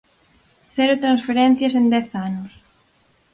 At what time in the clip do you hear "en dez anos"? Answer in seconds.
1.79-2.51